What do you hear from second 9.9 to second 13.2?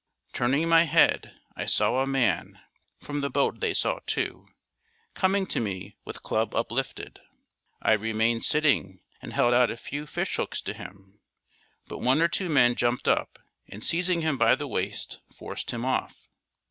fish hooks to him, but one or two men jumped